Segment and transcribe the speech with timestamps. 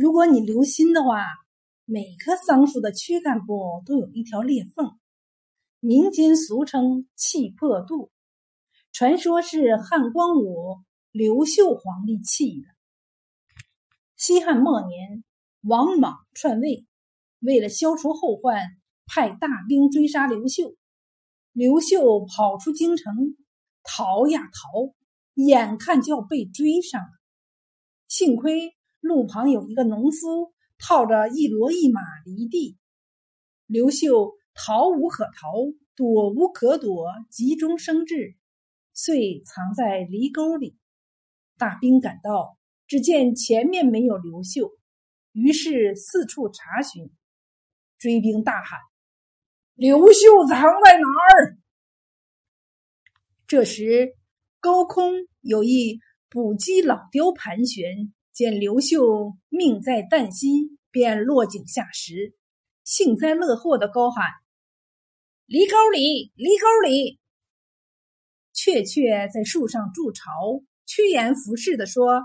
[0.00, 1.26] 如果你留心的话，
[1.84, 4.98] 每棵桑树的躯干部都有一条裂缝，
[5.78, 8.10] 民间俗称“气魄肚”，
[8.92, 10.78] 传说是汉光武
[11.10, 12.66] 刘秀皇帝气的。
[14.16, 15.22] 西汉末年，
[15.60, 16.86] 王莽篡位，
[17.40, 18.70] 为了消除后患，
[19.04, 20.74] 派大兵追杀刘秀。
[21.52, 23.36] 刘秀跑出京城，
[23.82, 24.94] 逃呀逃，
[25.34, 27.10] 眼看就要被追上了，
[28.08, 28.74] 幸亏。
[29.00, 32.78] 路旁有一个农夫，套着一骡一马犁地。
[33.66, 35.48] 刘秀逃无可逃，
[35.96, 38.36] 躲无可躲，急中生智，
[38.92, 40.76] 遂藏在犁沟里。
[41.56, 44.72] 大兵赶到，只见前面没有刘秀，
[45.32, 47.10] 于是四处查询。
[47.98, 48.78] 追兵大喊
[49.74, 51.58] ：“刘秀藏在哪儿？”
[53.46, 54.14] 这时，
[54.58, 58.12] 高空有一捕鸡老雕盘旋。
[58.40, 62.34] 见刘秀命在旦夕，便落井下石，
[62.84, 64.24] 幸灾乐祸的高喊
[65.44, 67.20] ：“离沟里，离沟里！”
[68.54, 72.22] 雀雀在树上筑巢，趋炎附势的说：“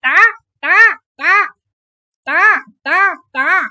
[0.00, 0.14] 打
[0.60, 0.70] 打
[1.14, 1.26] 打
[2.22, 2.32] 打
[2.82, 3.68] 打打！”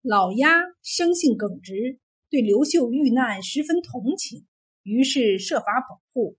[0.00, 1.98] 老鸭生性耿直，
[2.30, 4.46] 对刘秀遇难十分同情，
[4.84, 6.36] 于是设法保护，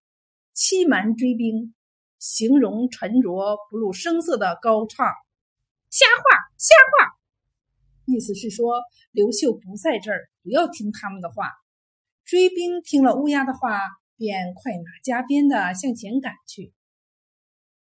[0.54, 1.74] 欺瞒追兵。
[2.20, 5.06] 形容沉着、不露声色的高唱，
[5.90, 6.24] 瞎话，
[6.58, 7.18] 瞎话，
[8.06, 11.52] 意思是说刘秀不在这儿，不要听他们的话。
[12.26, 13.80] 追兵听了乌鸦的话，
[14.18, 16.74] 便快马加鞭的向前赶去。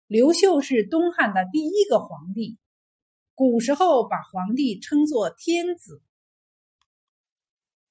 [0.07, 2.59] 刘秀是东汉的第一个皇帝，
[3.33, 6.03] 古时候把皇帝称作天子，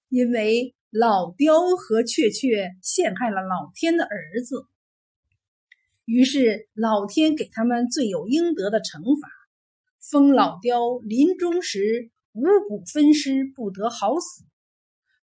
[0.08, 4.68] 因为老雕和雀雀陷害了老天的儿子。
[6.04, 9.28] 于是老天给他们罪有应得的惩罚，
[10.00, 14.44] 封老雕临终时五谷分尸，不得好死；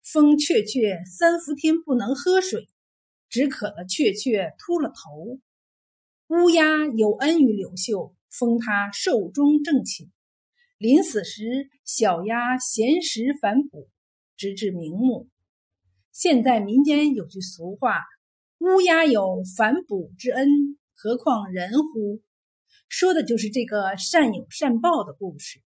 [0.02, 2.66] 封雀雀三伏天不能喝水，
[3.28, 5.38] 只渴了雀雀秃了头；
[6.28, 10.10] 乌鸦有恩于柳秀，封他寿终正寝，
[10.78, 13.90] 临死时小鸭衔食反哺，
[14.34, 15.28] 直至瞑目。
[16.10, 18.04] 现在民间有句俗话。
[18.60, 20.46] 乌鸦有反哺之恩，
[20.94, 22.20] 何况人乎？
[22.90, 25.62] 说的就是这个善有善报的故事。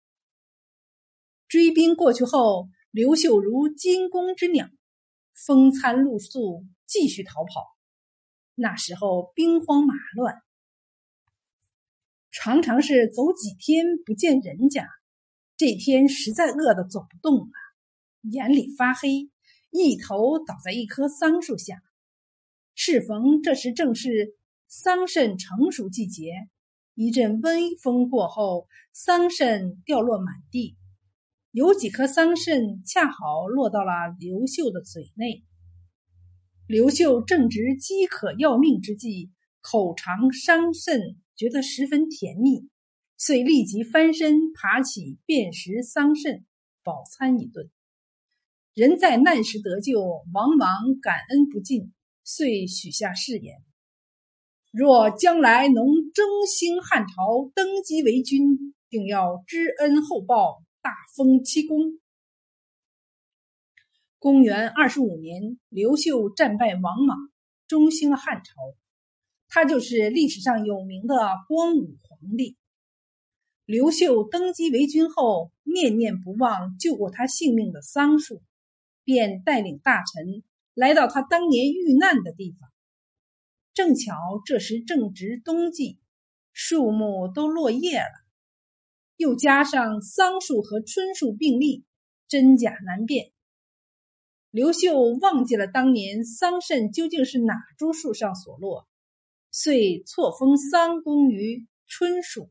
[1.49, 4.69] 追兵过去后，刘秀如惊弓之鸟，
[5.35, 7.67] 风餐露宿，继续逃跑。
[8.55, 10.37] 那时候兵荒马乱，
[12.31, 14.89] 常常是走几天不见人家。
[15.57, 17.53] 这天实在饿得走不动了，
[18.31, 19.31] 眼里发黑，
[19.73, 21.83] 一头倒在一棵桑树下。
[22.75, 24.35] 适逢这时正是
[24.67, 26.33] 桑葚成熟季节，
[26.95, 30.77] 一阵微风过后，桑葚掉落满地，
[31.53, 35.45] 有几颗桑葚恰好落到了刘秀的嘴内。
[36.67, 39.31] 刘秀正值饥渴要命之际，
[39.61, 42.69] 口尝桑葚，觉得十分甜蜜，
[43.17, 46.43] 遂立即翻身爬起，便食桑葚，
[46.83, 47.71] 饱餐一顿。
[48.75, 50.01] 人在难时得救，
[50.33, 51.93] 往往感恩不尽。
[52.25, 53.63] 遂许下誓言：
[54.73, 62.01] 若将来能征兴汉朝，登基为君，定要知恩厚报，大封七公。
[64.19, 67.31] 公元二十五年，刘秀战败王莽，
[67.69, 68.53] 中兴了汉朝。
[69.47, 71.15] 他就是历史上有名的
[71.47, 72.57] 光武皇帝。
[73.67, 78.43] 刘秀登基为君后，念念不忘救过他性命的桑树，
[79.05, 80.43] 便带领大臣。
[80.75, 82.69] 来到他当年遇难的地方，
[83.73, 84.13] 正巧
[84.45, 86.01] 这时正值冬季，
[86.53, 88.25] 树木都落叶了，
[89.17, 91.85] 又加上桑树和椿树并立，
[92.27, 93.31] 真假难辨。
[94.51, 98.89] 刘秀忘记了当年桑葚究竟是哪株树上所落，
[99.53, 102.51] 遂错封桑公于椿树，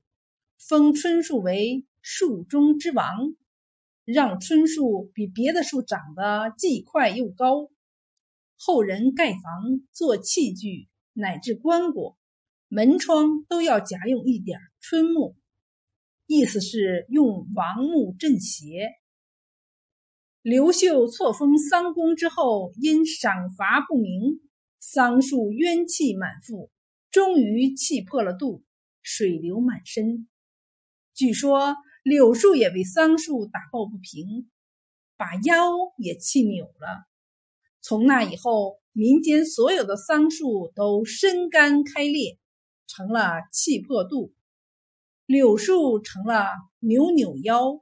[0.57, 3.35] 封春树为树中之王，
[4.05, 7.69] 让椿树比别的树长得既快又高。
[8.65, 9.41] 后人盖房
[9.91, 12.15] 做器具，乃至棺椁、
[12.69, 15.35] 门窗都要夹用一点春木，
[16.27, 18.89] 意思是用王木镇邪。
[20.41, 24.39] 刘秀错封桑公之后，因赏罚不明，
[24.79, 26.71] 桑树冤气满腹，
[27.11, 28.63] 终于气破了肚，
[29.01, 30.29] 水流满身。
[31.13, 34.49] 据说柳树也为桑树打抱不平，
[35.17, 37.09] 把腰也气扭了。
[37.85, 42.39] 从那以后，民间所有的桑树都生干开裂，
[42.87, 44.33] 成了气魄度。
[45.25, 46.45] 柳树成了
[46.79, 47.81] 扭扭腰，